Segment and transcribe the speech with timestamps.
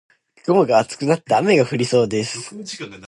[0.45, 2.55] 雲が厚くなって雨が降りそうです。